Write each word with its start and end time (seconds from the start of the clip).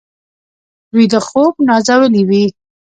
ویده 0.95 1.19
خوب 1.27 1.53
نازولي 1.67 2.23
وي 2.29 2.45